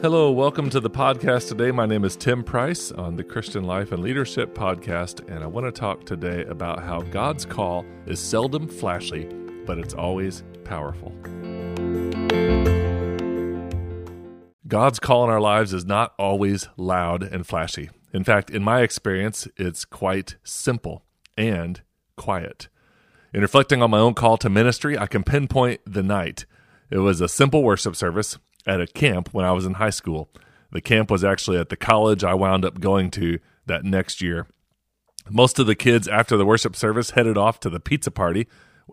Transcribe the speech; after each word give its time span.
Hello, 0.00 0.30
welcome 0.30 0.70
to 0.70 0.78
the 0.78 0.88
podcast 0.88 1.48
today. 1.48 1.72
My 1.72 1.84
name 1.84 2.04
is 2.04 2.14
Tim 2.14 2.44
Price 2.44 2.92
on 2.92 3.16
the 3.16 3.24
Christian 3.24 3.64
Life 3.64 3.90
and 3.90 4.00
Leadership 4.00 4.54
podcast, 4.54 5.28
and 5.28 5.42
I 5.42 5.48
want 5.48 5.66
to 5.66 5.72
talk 5.72 6.06
today 6.06 6.44
about 6.44 6.84
how 6.84 7.02
God's 7.02 7.44
call 7.44 7.84
is 8.06 8.20
seldom 8.20 8.68
flashy, 8.68 9.24
but 9.66 9.76
it's 9.76 9.94
always 9.94 10.44
powerful. 10.62 11.10
God's 14.68 15.00
call 15.00 15.24
in 15.24 15.30
our 15.30 15.40
lives 15.40 15.74
is 15.74 15.84
not 15.84 16.14
always 16.16 16.68
loud 16.76 17.24
and 17.24 17.44
flashy. 17.44 17.90
In 18.14 18.22
fact, 18.22 18.50
in 18.50 18.62
my 18.62 18.82
experience, 18.82 19.48
it's 19.56 19.84
quite 19.84 20.36
simple 20.44 21.02
and 21.36 21.82
quiet. 22.16 22.68
In 23.34 23.40
reflecting 23.40 23.82
on 23.82 23.90
my 23.90 23.98
own 23.98 24.14
call 24.14 24.36
to 24.38 24.48
ministry, 24.48 24.96
I 24.96 25.08
can 25.08 25.24
pinpoint 25.24 25.80
the 25.84 26.04
night. 26.04 26.46
It 26.88 26.98
was 26.98 27.20
a 27.20 27.28
simple 27.28 27.64
worship 27.64 27.96
service 27.96 28.38
at 28.68 28.80
a 28.80 28.86
camp 28.86 29.30
when 29.32 29.44
I 29.44 29.52
was 29.52 29.66
in 29.66 29.74
high 29.74 29.90
school. 29.90 30.28
The 30.70 30.80
camp 30.80 31.10
was 31.10 31.24
actually 31.24 31.58
at 31.58 31.70
the 31.70 31.76
college 31.76 32.22
I 32.22 32.34
wound 32.34 32.64
up 32.64 32.78
going 32.78 33.10
to 33.12 33.38
that 33.66 33.84
next 33.84 34.20
year. 34.20 34.46
Most 35.30 35.58
of 35.58 35.66
the 35.66 35.74
kids 35.74 36.06
after 36.06 36.36
the 36.36 36.46
worship 36.46 36.76
service 36.76 37.10
headed 37.10 37.36
off 37.36 37.58
to 37.60 37.70
the 37.70 37.80
pizza 37.80 38.10
party 38.10 38.46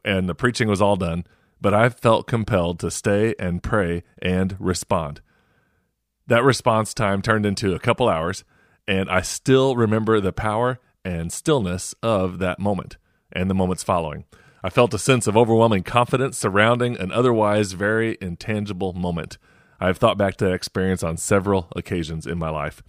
and 0.03 0.27
the 0.27 0.35
preaching 0.35 0.67
was 0.67 0.81
all 0.81 0.95
done, 0.95 1.25
but 1.61 1.73
I 1.73 1.89
felt 1.89 2.27
compelled 2.27 2.79
to 2.79 2.91
stay 2.91 3.35
and 3.37 3.61
pray 3.61 4.03
and 4.21 4.55
respond. 4.59 5.21
That 6.27 6.43
response 6.43 6.93
time 6.93 7.21
turned 7.21 7.45
into 7.45 7.75
a 7.75 7.79
couple 7.79 8.09
hours, 8.09 8.43
and 8.87 9.09
I 9.09 9.21
still 9.21 9.75
remember 9.75 10.19
the 10.19 10.33
power 10.33 10.79
and 11.03 11.31
stillness 11.31 11.93
of 12.01 12.39
that 12.39 12.59
moment 12.59 12.97
and 13.31 13.49
the 13.49 13.53
moments 13.53 13.83
following. 13.83 14.25
I 14.63 14.69
felt 14.69 14.93
a 14.93 14.99
sense 14.99 15.27
of 15.27 15.37
overwhelming 15.37 15.83
confidence 15.83 16.37
surrounding 16.37 16.97
an 16.97 17.11
otherwise 17.11 17.73
very 17.73 18.17
intangible 18.19 18.93
moment. 18.93 19.37
I 19.79 19.87
have 19.87 19.97
thought 19.97 20.17
back 20.17 20.37
to 20.37 20.45
that 20.45 20.53
experience 20.53 21.03
on 21.03 21.17
several 21.17 21.67
occasions 21.75 22.25
in 22.25 22.37
my 22.37 22.49
life. 22.49 22.81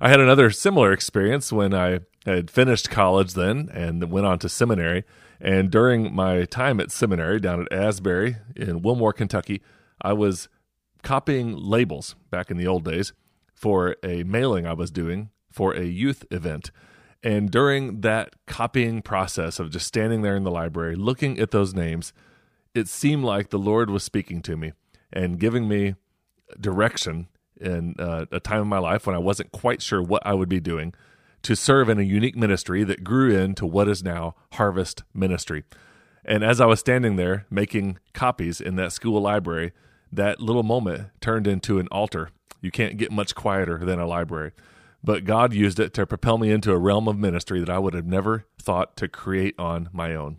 I 0.00 0.08
had 0.08 0.20
another 0.20 0.50
similar 0.50 0.92
experience 0.92 1.52
when 1.52 1.72
I 1.72 2.00
had 2.26 2.50
finished 2.50 2.90
college 2.90 3.34
then 3.34 3.70
and 3.72 4.10
went 4.10 4.26
on 4.26 4.38
to 4.40 4.48
seminary. 4.48 5.04
And 5.40 5.70
during 5.70 6.14
my 6.14 6.44
time 6.44 6.80
at 6.80 6.90
seminary 6.90 7.40
down 7.40 7.62
at 7.62 7.72
Asbury 7.72 8.36
in 8.56 8.82
Wilmore, 8.82 9.12
Kentucky, 9.12 9.62
I 10.00 10.12
was 10.12 10.48
copying 11.02 11.56
labels 11.56 12.14
back 12.30 12.50
in 12.50 12.56
the 12.56 12.66
old 12.66 12.84
days 12.84 13.12
for 13.54 13.96
a 14.04 14.24
mailing 14.24 14.66
I 14.66 14.72
was 14.72 14.90
doing 14.90 15.30
for 15.50 15.72
a 15.72 15.84
youth 15.84 16.24
event. 16.30 16.70
And 17.22 17.50
during 17.50 18.00
that 18.00 18.34
copying 18.46 19.02
process 19.02 19.60
of 19.60 19.70
just 19.70 19.86
standing 19.86 20.22
there 20.22 20.36
in 20.36 20.42
the 20.42 20.50
library, 20.50 20.96
looking 20.96 21.38
at 21.38 21.52
those 21.52 21.74
names, 21.74 22.12
it 22.74 22.88
seemed 22.88 23.22
like 23.22 23.50
the 23.50 23.58
Lord 23.58 23.90
was 23.90 24.02
speaking 24.02 24.42
to 24.42 24.56
me 24.56 24.72
and 25.12 25.38
giving 25.38 25.68
me 25.68 25.94
direction 26.60 27.28
in 27.60 27.94
uh, 27.98 28.26
a 28.32 28.40
time 28.40 28.62
in 28.62 28.68
my 28.68 28.78
life 28.78 29.06
when 29.06 29.14
I 29.14 29.20
wasn't 29.20 29.52
quite 29.52 29.82
sure 29.82 30.02
what 30.02 30.26
I 30.26 30.34
would 30.34 30.48
be 30.48 30.60
doing 30.60 30.94
to 31.42 31.56
serve 31.56 31.88
in 31.88 31.98
a 31.98 32.02
unique 32.02 32.36
ministry 32.36 32.84
that 32.84 33.04
grew 33.04 33.36
into 33.36 33.66
what 33.66 33.88
is 33.88 34.02
now 34.02 34.34
Harvest 34.52 35.02
Ministry. 35.12 35.64
And 36.24 36.44
as 36.44 36.60
I 36.60 36.66
was 36.66 36.80
standing 36.80 37.16
there 37.16 37.46
making 37.50 37.98
copies 38.12 38.60
in 38.60 38.76
that 38.76 38.92
school 38.92 39.20
library, 39.20 39.72
that 40.12 40.40
little 40.40 40.62
moment 40.62 41.08
turned 41.20 41.46
into 41.46 41.78
an 41.78 41.88
altar. 41.90 42.30
You 42.60 42.70
can't 42.70 42.96
get 42.96 43.10
much 43.10 43.34
quieter 43.34 43.78
than 43.78 43.98
a 43.98 44.06
library. 44.06 44.52
But 45.02 45.24
God 45.24 45.52
used 45.52 45.80
it 45.80 45.92
to 45.94 46.06
propel 46.06 46.38
me 46.38 46.52
into 46.52 46.70
a 46.70 46.78
realm 46.78 47.08
of 47.08 47.18
ministry 47.18 47.58
that 47.58 47.70
I 47.70 47.80
would 47.80 47.94
have 47.94 48.06
never 48.06 48.46
thought 48.56 48.96
to 48.98 49.08
create 49.08 49.56
on 49.58 49.88
my 49.92 50.14
own. 50.14 50.38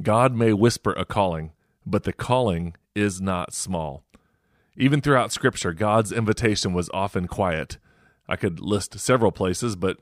God 0.00 0.34
may 0.34 0.52
whisper 0.52 0.92
a 0.92 1.04
calling, 1.04 1.50
but 1.84 2.04
the 2.04 2.12
calling 2.12 2.76
is 2.94 3.20
not 3.20 3.52
small. 3.52 4.04
Even 4.76 5.00
throughout 5.00 5.32
Scripture, 5.32 5.72
God's 5.72 6.12
invitation 6.12 6.72
was 6.72 6.90
often 6.94 7.26
quiet. 7.28 7.78
I 8.28 8.36
could 8.36 8.60
list 8.60 8.98
several 8.98 9.32
places, 9.32 9.76
but 9.76 9.98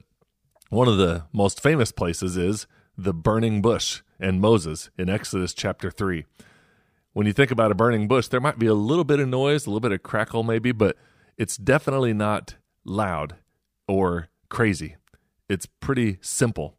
one 0.68 0.86
of 0.86 0.98
the 0.98 1.24
most 1.32 1.60
famous 1.60 1.90
places 1.90 2.36
is 2.36 2.66
the 2.96 3.12
burning 3.12 3.60
bush 3.62 4.02
and 4.20 4.40
Moses 4.40 4.90
in 4.96 5.08
Exodus 5.08 5.54
chapter 5.54 5.90
3. 5.90 6.24
When 7.12 7.26
you 7.26 7.32
think 7.32 7.50
about 7.50 7.72
a 7.72 7.74
burning 7.74 8.06
bush, 8.06 8.28
there 8.28 8.40
might 8.40 8.58
be 8.58 8.66
a 8.66 8.74
little 8.74 9.04
bit 9.04 9.18
of 9.18 9.28
noise, 9.28 9.66
a 9.66 9.70
little 9.70 9.80
bit 9.80 9.92
of 9.92 10.02
crackle 10.02 10.44
maybe, 10.44 10.70
but 10.70 10.96
it's 11.36 11.56
definitely 11.56 12.12
not 12.12 12.54
loud 12.84 13.36
or 13.88 14.28
crazy. 14.48 14.96
It's 15.48 15.66
pretty 15.66 16.18
simple. 16.20 16.76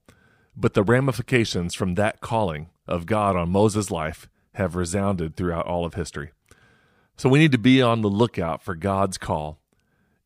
But 0.56 0.74
the 0.74 0.84
ramifications 0.84 1.74
from 1.74 1.96
that 1.96 2.22
calling 2.22 2.70
of 2.88 3.06
God 3.06 3.36
on 3.36 3.50
Moses' 3.50 3.92
life 3.92 4.30
have 4.54 4.76
resounded 4.76 5.36
throughout 5.36 5.66
all 5.66 5.86
of 5.86 5.94
history. 5.94 6.32
So 7.18 7.30
we 7.30 7.40
need 7.40 7.52
to 7.52 7.58
be 7.58 7.82
on 7.82 8.02
the 8.02 8.10
lookout 8.10 8.64
for 8.64 8.76
God's 8.76 9.18
call. 9.18 9.60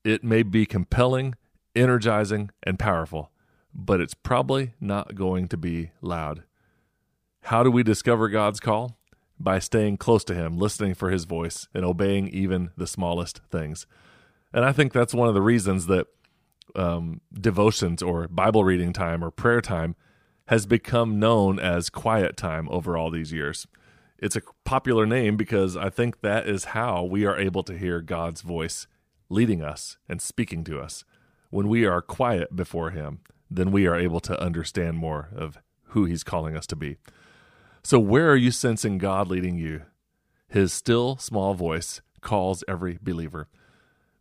It 0.04 0.24
may 0.24 0.44
be 0.44 0.66
compelling, 0.66 1.36
energizing, 1.76 2.52
and 2.64 2.80
powerful, 2.80 3.32
but 3.74 4.00
it's 4.00 4.14
probably 4.14 4.74
not 4.80 5.16
going 5.16 5.48
to 5.50 5.58
be 5.58 5.92
loud. 6.02 6.44
How 7.44 7.64
do 7.64 7.70
we 7.70 7.84
discover 7.84 8.30
God's 8.30 8.60
call? 8.60 8.98
By 9.38 9.60
staying 9.60 9.98
close 9.98 10.24
to 10.26 10.34
Him, 10.34 10.58
listening 10.58 10.94
for 10.94 11.12
His 11.12 11.26
voice, 11.26 11.68
and 11.74 11.84
obeying 11.84 12.30
even 12.30 12.72
the 12.78 12.88
smallest 12.88 13.42
things. 13.52 13.86
And 14.54 14.64
I 14.64 14.72
think 14.72 14.94
that's 14.94 15.14
one 15.14 15.28
of 15.28 15.34
the 15.34 15.42
reasons 15.42 15.88
that 15.88 16.08
um, 16.76 17.20
devotions 17.34 18.02
or 18.02 18.28
Bible 18.30 18.64
reading 18.64 18.94
time 18.94 19.24
or 19.24 19.32
prayer 19.32 19.60
time 19.60 19.96
has 20.48 20.66
become 20.66 21.20
known 21.20 21.60
as 21.60 21.90
quiet 21.90 22.38
time 22.38 22.70
over 22.70 22.98
all 22.98 23.12
these 23.12 23.34
years 23.34 23.68
it's 24.18 24.36
a 24.36 24.42
popular 24.64 25.06
name 25.06 25.38
because 25.38 25.76
I 25.76 25.90
think 25.90 26.22
that 26.22 26.48
is 26.48 26.66
how 26.66 27.04
we 27.04 27.26
are 27.26 27.38
able 27.38 27.64
to 27.64 27.78
hear 27.78 28.02
God's 28.02 28.42
voice 28.42 28.88
leading 29.30 29.62
us 29.62 29.98
and 30.08 30.22
speaking 30.22 30.64
to 30.66 30.80
us. 30.80 31.04
When 31.50 31.68
we 31.68 31.86
are 31.86 32.02
quiet 32.02 32.56
before 32.56 32.92
Him, 32.92 33.20
then 33.50 33.72
we 33.72 33.88
are 33.88 33.96
able 33.96 34.20
to 34.22 34.42
understand 34.42 34.98
more 34.98 35.30
of 35.36 35.58
who 35.90 36.06
He's 36.06 36.24
calling 36.24 36.56
us 36.56 36.68
to 36.68 36.76
be. 36.76 36.98
So, 37.84 38.00
where 38.00 38.32
are 38.32 38.36
you 38.36 38.52
sensing 38.52 38.98
God 38.98 39.28
leading 39.28 39.58
you? 39.58 39.84
His 40.48 40.74
still 40.74 41.18
small 41.18 41.54
voice 41.54 42.02
calls 42.22 42.64
every 42.68 42.98
believer. 43.02 43.48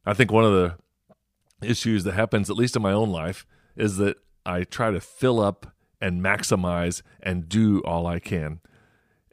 I 0.05 0.13
think 0.15 0.31
one 0.31 0.45
of 0.45 0.53
the 0.53 0.77
issues 1.67 2.05
that 2.05 2.13
happens, 2.13 2.51
at 2.51 2.57
least 2.57 2.77
in 2.77 2.83
my 2.83 2.93
own 2.93 3.11
life, 3.11 3.47
is 3.77 3.97
that 3.97 4.19
I 4.45 4.65
try 4.65 4.91
to 4.91 5.01
fill 5.01 5.41
up 5.41 5.75
and 6.01 6.21
maximize 6.21 7.03
and 7.23 7.49
do 7.49 7.81
all 7.81 8.07
I 8.07 8.19
can. 8.19 8.61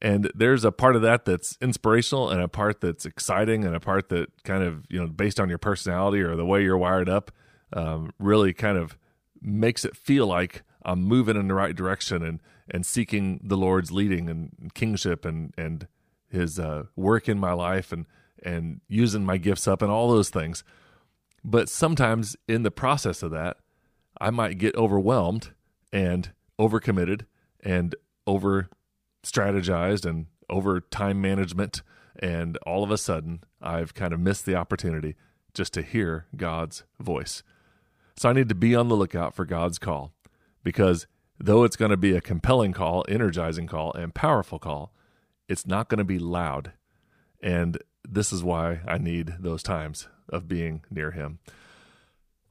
And 0.01 0.31
there's 0.33 0.65
a 0.65 0.71
part 0.71 0.95
of 0.95 1.03
that 1.03 1.25
that's 1.25 1.57
inspirational 1.61 2.29
and 2.29 2.41
a 2.41 2.47
part 2.47 2.81
that's 2.81 3.05
exciting 3.05 3.63
and 3.63 3.75
a 3.75 3.79
part 3.79 4.09
that 4.09 4.29
kind 4.43 4.63
of, 4.63 4.85
you 4.89 4.99
know, 4.99 5.07
based 5.07 5.39
on 5.39 5.47
your 5.47 5.59
personality 5.59 6.21
or 6.21 6.35
the 6.35 6.45
way 6.45 6.63
you're 6.63 6.77
wired 6.77 7.07
up, 7.07 7.31
um, 7.73 8.11
really 8.17 8.51
kind 8.51 8.77
of 8.77 8.97
makes 9.41 9.85
it 9.85 9.95
feel 9.95 10.25
like 10.25 10.63
I'm 10.83 11.03
moving 11.03 11.37
in 11.37 11.47
the 11.47 11.53
right 11.53 11.75
direction 11.75 12.23
and, 12.23 12.41
and 12.69 12.83
seeking 12.83 13.41
the 13.43 13.57
Lord's 13.57 13.91
leading 13.91 14.27
and 14.27 14.73
kingship 14.73 15.23
and, 15.23 15.53
and 15.55 15.87
his 16.29 16.57
uh, 16.57 16.85
work 16.95 17.29
in 17.29 17.37
my 17.37 17.53
life 17.53 17.91
and, 17.91 18.07
and 18.41 18.81
using 18.87 19.23
my 19.23 19.37
gifts 19.37 19.67
up 19.67 19.83
and 19.83 19.91
all 19.91 20.09
those 20.09 20.29
things. 20.29 20.63
But 21.43 21.69
sometimes 21.69 22.35
in 22.47 22.63
the 22.63 22.71
process 22.71 23.21
of 23.21 23.31
that, 23.31 23.57
I 24.19 24.31
might 24.31 24.57
get 24.57 24.75
overwhelmed 24.75 25.51
and 25.93 26.31
overcommitted 26.59 27.25
and 27.63 27.95
over 28.25 28.69
strategized 29.23 30.05
and 30.05 30.27
over 30.49 30.79
time 30.81 31.21
management. 31.21 31.81
And 32.19 32.57
all 32.65 32.83
of 32.83 32.91
a 32.91 32.97
sudden, 32.97 33.43
I've 33.61 33.93
kind 33.93 34.13
of 34.13 34.19
missed 34.19 34.45
the 34.45 34.55
opportunity 34.55 35.15
just 35.53 35.73
to 35.73 35.81
hear 35.81 36.27
God's 36.35 36.83
voice. 36.99 37.43
So 38.17 38.29
I 38.29 38.33
need 38.33 38.49
to 38.49 38.55
be 38.55 38.75
on 38.75 38.87
the 38.87 38.95
lookout 38.95 39.33
for 39.33 39.45
God's 39.45 39.79
call 39.79 40.13
because 40.63 41.07
though 41.39 41.63
it's 41.63 41.75
going 41.75 41.91
to 41.91 41.97
be 41.97 42.15
a 42.15 42.21
compelling 42.21 42.73
call, 42.73 43.05
energizing 43.07 43.67
call, 43.67 43.93
and 43.93 44.13
powerful 44.13 44.59
call, 44.59 44.93
it's 45.47 45.65
not 45.65 45.89
going 45.89 45.97
to 45.99 46.03
be 46.03 46.19
loud. 46.19 46.73
And 47.41 47.77
this 48.07 48.31
is 48.31 48.43
why 48.43 48.81
I 48.87 48.97
need 48.97 49.35
those 49.39 49.63
times 49.63 50.07
of 50.29 50.47
being 50.47 50.83
near 50.89 51.11
Him. 51.11 51.39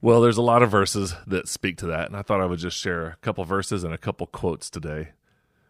Well, 0.03 0.21
there's 0.21 0.39
a 0.39 0.43
lot 0.43 0.63
of 0.63 0.71
verses 0.71 1.15
that 1.27 1.47
speak 1.47 1.77
to 1.79 1.87
that, 1.87 2.07
and 2.07 2.17
I 2.17 2.23
thought 2.23 2.41
I 2.41 2.47
would 2.47 2.59
just 2.59 2.79
share 2.79 3.07
a 3.07 3.17
couple 3.17 3.45
verses 3.45 3.85
and 3.85 3.93
a 3.93 3.99
couple 3.99 4.27
quotes 4.27 4.71
today 4.71 5.11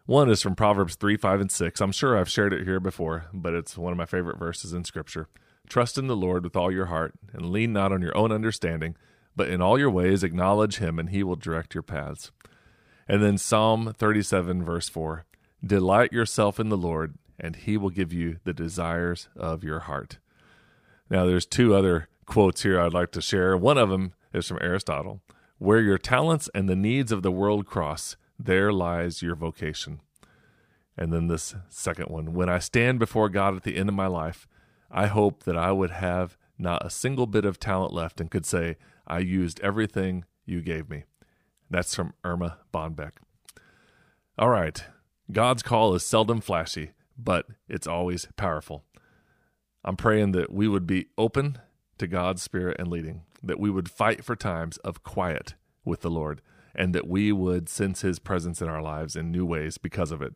one 0.05 0.29
is 0.29 0.41
from 0.41 0.55
Proverbs 0.55 0.95
3, 0.95 1.17
5, 1.17 1.41
and 1.41 1.51
6. 1.51 1.81
I'm 1.81 1.91
sure 1.91 2.17
I've 2.17 2.29
shared 2.29 2.53
it 2.53 2.65
here 2.65 2.79
before, 2.79 3.25
but 3.33 3.53
it's 3.53 3.77
one 3.77 3.91
of 3.91 3.97
my 3.97 4.05
favorite 4.05 4.39
verses 4.39 4.73
in 4.73 4.83
Scripture. 4.83 5.27
Trust 5.69 5.97
in 5.97 6.07
the 6.07 6.15
Lord 6.15 6.43
with 6.43 6.55
all 6.55 6.71
your 6.71 6.87
heart, 6.87 7.13
and 7.33 7.51
lean 7.51 7.71
not 7.71 7.91
on 7.91 8.01
your 8.01 8.17
own 8.17 8.31
understanding, 8.31 8.95
but 9.35 9.49
in 9.49 9.61
all 9.61 9.79
your 9.79 9.89
ways 9.89 10.23
acknowledge 10.23 10.77
him, 10.77 10.99
and 10.99 11.09
he 11.09 11.23
will 11.23 11.35
direct 11.35 11.73
your 11.73 11.83
paths. 11.83 12.31
And 13.07 13.23
then 13.23 13.37
Psalm 13.37 13.93
37, 13.97 14.63
verse 14.63 14.89
4 14.89 15.25
Delight 15.65 16.11
yourself 16.11 16.59
in 16.59 16.69
the 16.69 16.77
Lord, 16.77 17.15
and 17.39 17.55
he 17.55 17.77
will 17.77 17.89
give 17.89 18.11
you 18.11 18.37
the 18.43 18.53
desires 18.53 19.29
of 19.35 19.63
your 19.63 19.81
heart. 19.81 20.17
Now, 21.09 21.25
there's 21.25 21.45
two 21.45 21.75
other 21.75 22.07
quotes 22.25 22.63
here 22.63 22.79
I'd 22.79 22.93
like 22.93 23.11
to 23.11 23.21
share. 23.21 23.55
One 23.55 23.77
of 23.77 23.89
them 23.89 24.13
is 24.33 24.47
from 24.47 24.59
Aristotle 24.61 25.21
Where 25.59 25.81
your 25.81 25.97
talents 25.97 26.49
and 26.55 26.67
the 26.67 26.75
needs 26.75 27.11
of 27.11 27.21
the 27.21 27.31
world 27.31 27.65
cross, 27.65 28.15
there 28.45 28.71
lies 28.71 29.21
your 29.21 29.35
vocation. 29.35 30.01
And 30.97 31.11
then 31.11 31.27
this 31.27 31.55
second 31.69 32.09
one 32.09 32.33
when 32.33 32.49
I 32.49 32.59
stand 32.59 32.99
before 32.99 33.29
God 33.29 33.55
at 33.55 33.63
the 33.63 33.77
end 33.77 33.89
of 33.89 33.95
my 33.95 34.07
life, 34.07 34.47
I 34.89 35.07
hope 35.07 35.43
that 35.43 35.57
I 35.57 35.71
would 35.71 35.91
have 35.91 36.37
not 36.57 36.85
a 36.85 36.89
single 36.89 37.25
bit 37.25 37.45
of 37.45 37.59
talent 37.59 37.93
left 37.93 38.19
and 38.21 38.29
could 38.29 38.45
say, 38.45 38.77
I 39.07 39.19
used 39.19 39.59
everything 39.61 40.25
you 40.45 40.61
gave 40.61 40.89
me. 40.89 41.05
That's 41.69 41.95
from 41.95 42.13
Erma 42.23 42.57
Bombeck. 42.73 43.13
All 44.37 44.49
right. 44.49 44.83
God's 45.31 45.63
call 45.63 45.95
is 45.95 46.05
seldom 46.05 46.41
flashy, 46.41 46.91
but 47.17 47.45
it's 47.69 47.87
always 47.87 48.27
powerful. 48.35 48.83
I'm 49.83 49.95
praying 49.95 50.33
that 50.33 50.51
we 50.51 50.67
would 50.67 50.85
be 50.85 51.07
open 51.17 51.57
to 51.97 52.07
God's 52.07 52.41
Spirit 52.41 52.77
and 52.79 52.89
leading, 52.89 53.21
that 53.41 53.59
we 53.59 53.69
would 53.69 53.89
fight 53.89 54.23
for 54.23 54.35
times 54.35 54.77
of 54.77 55.03
quiet 55.03 55.55
with 55.85 56.01
the 56.01 56.09
Lord, 56.09 56.41
and 56.75 56.93
that 56.95 57.07
we 57.07 57.31
would 57.31 57.69
sense 57.69 58.01
His 58.01 58.19
presence 58.19 58.61
in 58.61 58.67
our 58.67 58.81
lives 58.81 59.15
in 59.15 59.31
new 59.31 59.45
ways 59.45 59.77
because 59.77 60.11
of 60.11 60.21
it. 60.21 60.33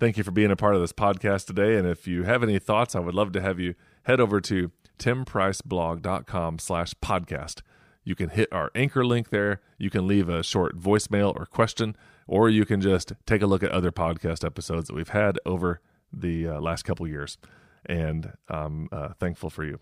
Thank 0.00 0.16
you 0.16 0.24
for 0.24 0.32
being 0.32 0.50
a 0.50 0.56
part 0.56 0.74
of 0.74 0.80
this 0.80 0.92
podcast 0.92 1.46
today. 1.46 1.76
And 1.76 1.86
if 1.86 2.06
you 2.06 2.24
have 2.24 2.42
any 2.42 2.58
thoughts, 2.58 2.96
I 2.96 3.00
would 3.00 3.14
love 3.14 3.32
to 3.32 3.40
have 3.40 3.60
you 3.60 3.74
head 4.04 4.20
over 4.20 4.40
to 4.42 4.70
timpriceblog.com 4.98 6.58
slash 6.58 6.94
podcast. 7.02 7.62
You 8.04 8.14
can 8.14 8.30
hit 8.30 8.52
our 8.52 8.70
anchor 8.74 9.04
link 9.04 9.30
there. 9.30 9.60
You 9.78 9.90
can 9.90 10.06
leave 10.06 10.28
a 10.28 10.42
short 10.42 10.78
voicemail 10.78 11.34
or 11.34 11.46
question, 11.46 11.96
or 12.26 12.50
you 12.50 12.64
can 12.64 12.80
just 12.80 13.12
take 13.26 13.40
a 13.40 13.46
look 13.46 13.62
at 13.62 13.70
other 13.70 13.92
podcast 13.92 14.44
episodes 14.44 14.88
that 14.88 14.94
we've 14.94 15.08
had 15.08 15.38
over 15.46 15.80
the 16.12 16.48
uh, 16.48 16.60
last 16.60 16.82
couple 16.82 17.06
years. 17.06 17.38
And 17.86 18.32
I'm 18.48 18.88
uh, 18.92 19.10
thankful 19.18 19.50
for 19.50 19.64
you. 19.64 19.78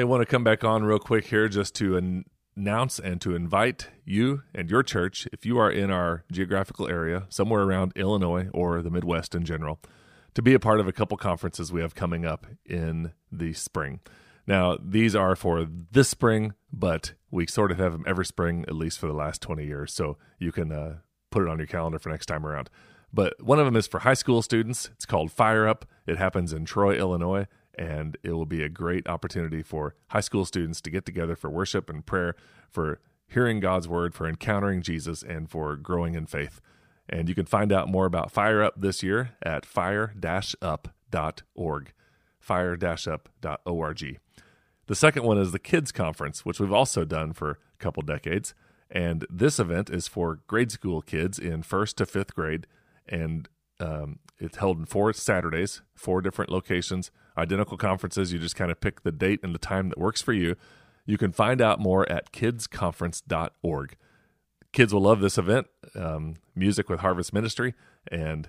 Hey, 0.00 0.04
want 0.04 0.22
to 0.22 0.26
come 0.26 0.42
back 0.42 0.64
on 0.64 0.82
real 0.82 0.98
quick 0.98 1.26
here 1.26 1.46
just 1.46 1.74
to 1.74 2.24
announce 2.56 2.98
and 2.98 3.20
to 3.20 3.34
invite 3.34 3.90
you 4.06 4.44
and 4.54 4.70
your 4.70 4.82
church, 4.82 5.28
if 5.30 5.44
you 5.44 5.58
are 5.58 5.70
in 5.70 5.90
our 5.90 6.24
geographical 6.32 6.88
area, 6.88 7.26
somewhere 7.28 7.64
around 7.64 7.92
Illinois 7.96 8.48
or 8.54 8.80
the 8.80 8.88
Midwest 8.88 9.34
in 9.34 9.44
general, 9.44 9.78
to 10.32 10.40
be 10.40 10.54
a 10.54 10.58
part 10.58 10.80
of 10.80 10.88
a 10.88 10.92
couple 10.94 11.18
conferences 11.18 11.70
we 11.70 11.82
have 11.82 11.94
coming 11.94 12.24
up 12.24 12.46
in 12.64 13.12
the 13.30 13.52
spring. 13.52 14.00
Now, 14.46 14.78
these 14.82 15.14
are 15.14 15.36
for 15.36 15.68
this 15.92 16.08
spring, 16.08 16.54
but 16.72 17.12
we 17.30 17.46
sort 17.46 17.70
of 17.70 17.76
have 17.76 17.92
them 17.92 18.04
every 18.06 18.24
spring, 18.24 18.64
at 18.68 18.74
least 18.74 18.98
for 18.98 19.06
the 19.06 19.12
last 19.12 19.42
20 19.42 19.66
years. 19.66 19.92
So 19.92 20.16
you 20.38 20.50
can 20.50 20.72
uh, 20.72 21.00
put 21.30 21.42
it 21.42 21.48
on 21.50 21.58
your 21.58 21.66
calendar 21.66 21.98
for 21.98 22.08
next 22.08 22.24
time 22.24 22.46
around. 22.46 22.70
But 23.12 23.34
one 23.42 23.58
of 23.58 23.66
them 23.66 23.76
is 23.76 23.86
for 23.86 24.00
high 24.00 24.14
school 24.14 24.40
students. 24.40 24.88
It's 24.94 25.04
called 25.04 25.30
Fire 25.30 25.68
Up. 25.68 25.84
It 26.06 26.16
happens 26.16 26.54
in 26.54 26.64
Troy, 26.64 26.94
Illinois, 26.94 27.46
and 27.80 28.16
it 28.22 28.32
will 28.32 28.46
be 28.46 28.62
a 28.62 28.68
great 28.68 29.08
opportunity 29.08 29.62
for 29.62 29.94
high 30.08 30.20
school 30.20 30.44
students 30.44 30.82
to 30.82 30.90
get 30.90 31.06
together 31.06 31.34
for 31.34 31.48
worship 31.48 31.88
and 31.88 32.04
prayer, 32.04 32.36
for 32.68 33.00
hearing 33.26 33.58
God's 33.58 33.88
word, 33.88 34.14
for 34.14 34.28
encountering 34.28 34.82
Jesus, 34.82 35.22
and 35.22 35.48
for 35.48 35.76
growing 35.76 36.14
in 36.14 36.26
faith. 36.26 36.60
And 37.08 37.26
you 37.26 37.34
can 37.34 37.46
find 37.46 37.72
out 37.72 37.88
more 37.88 38.04
about 38.04 38.30
Fire 38.30 38.62
Up 38.62 38.74
this 38.76 39.02
year 39.02 39.30
at 39.42 39.64
fire-up.org. 39.64 40.12
Fire-up.org. 42.38 44.18
The 44.86 44.94
second 44.94 45.22
one 45.22 45.38
is 45.38 45.52
the 45.52 45.58
Kids 45.58 45.90
Conference, 45.90 46.44
which 46.44 46.60
we've 46.60 46.72
also 46.72 47.06
done 47.06 47.32
for 47.32 47.50
a 47.52 47.56
couple 47.78 48.02
decades. 48.02 48.52
And 48.90 49.26
this 49.30 49.58
event 49.58 49.88
is 49.88 50.06
for 50.06 50.40
grade 50.46 50.70
school 50.70 51.00
kids 51.00 51.38
in 51.38 51.62
first 51.62 51.96
to 51.96 52.06
fifth 52.06 52.34
grade. 52.34 52.66
And 53.08 53.48
um, 53.80 54.18
it's 54.38 54.58
held 54.58 54.78
in 54.78 54.86
four 54.86 55.12
Saturdays, 55.12 55.82
four 55.94 56.20
different 56.20 56.50
locations, 56.50 57.10
identical 57.36 57.76
conferences. 57.76 58.32
You 58.32 58.38
just 58.38 58.56
kind 58.56 58.70
of 58.70 58.80
pick 58.80 59.02
the 59.02 59.12
date 59.12 59.40
and 59.42 59.54
the 59.54 59.58
time 59.58 59.88
that 59.88 59.98
works 59.98 60.22
for 60.22 60.32
you. 60.32 60.56
You 61.06 61.18
can 61.18 61.32
find 61.32 61.60
out 61.60 61.80
more 61.80 62.10
at 62.10 62.32
kidsconference.org 62.32 63.96
kids 64.72 64.94
will 64.94 65.02
love 65.02 65.20
this 65.20 65.38
event 65.38 65.66
um, 65.94 66.34
music 66.54 66.88
with 66.88 67.00
harvest 67.00 67.32
ministry 67.32 67.74
and 68.10 68.48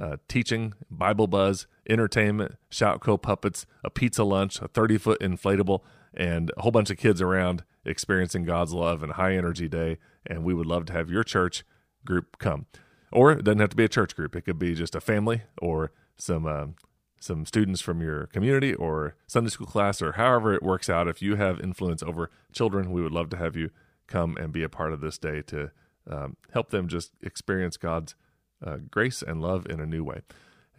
uh, 0.00 0.16
teaching 0.28 0.72
bible 0.90 1.26
buzz 1.26 1.66
entertainment 1.88 2.56
shoutco 2.70 3.20
puppets 3.20 3.66
a 3.84 3.90
pizza 3.90 4.24
lunch 4.24 4.60
a 4.60 4.68
30 4.68 4.98
foot 4.98 5.20
inflatable 5.20 5.80
and 6.14 6.50
a 6.56 6.62
whole 6.62 6.70
bunch 6.70 6.90
of 6.90 6.96
kids 6.96 7.20
around 7.20 7.62
experiencing 7.84 8.44
god's 8.44 8.72
love 8.72 9.02
and 9.02 9.12
high 9.12 9.34
energy 9.34 9.68
day 9.68 9.98
and 10.26 10.44
we 10.44 10.54
would 10.54 10.66
love 10.66 10.86
to 10.86 10.92
have 10.92 11.10
your 11.10 11.24
church 11.24 11.64
group 12.04 12.38
come 12.38 12.66
or 13.12 13.32
it 13.32 13.44
doesn't 13.44 13.60
have 13.60 13.70
to 13.70 13.76
be 13.76 13.84
a 13.84 13.88
church 13.88 14.16
group 14.16 14.34
it 14.34 14.42
could 14.42 14.58
be 14.58 14.74
just 14.74 14.94
a 14.94 15.00
family 15.00 15.42
or 15.60 15.92
some 16.16 16.46
uh, 16.46 16.66
some 17.20 17.46
students 17.46 17.80
from 17.80 18.00
your 18.00 18.26
community 18.26 18.74
or 18.74 19.14
sunday 19.26 19.50
school 19.50 19.66
class 19.66 20.02
or 20.02 20.12
however 20.12 20.54
it 20.54 20.62
works 20.62 20.90
out 20.90 21.08
if 21.08 21.22
you 21.22 21.36
have 21.36 21.60
influence 21.60 22.02
over 22.02 22.30
children 22.52 22.92
we 22.92 23.02
would 23.02 23.12
love 23.12 23.30
to 23.30 23.36
have 23.36 23.56
you 23.56 23.70
come 24.06 24.36
and 24.38 24.52
be 24.52 24.62
a 24.62 24.68
part 24.68 24.92
of 24.92 25.00
this 25.00 25.18
day 25.18 25.42
to 25.42 25.70
um, 26.08 26.36
help 26.52 26.70
them 26.70 26.88
just 26.88 27.12
experience 27.22 27.76
God's 27.76 28.14
uh, 28.64 28.76
grace 28.90 29.22
and 29.22 29.40
love 29.40 29.66
in 29.68 29.80
a 29.80 29.86
new 29.86 30.04
way. 30.04 30.20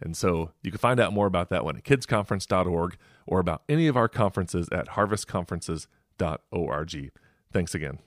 And 0.00 0.16
so 0.16 0.52
you 0.62 0.70
can 0.70 0.78
find 0.78 0.98
out 1.00 1.12
more 1.12 1.26
about 1.26 1.50
that 1.50 1.64
one 1.64 1.76
at 1.76 1.84
kidsconference.org 1.84 2.96
or 3.26 3.40
about 3.40 3.62
any 3.68 3.86
of 3.86 3.96
our 3.96 4.08
conferences 4.08 4.68
at 4.70 4.88
harvestconferences.org. 4.88 7.10
Thanks 7.52 7.74
again. 7.74 7.98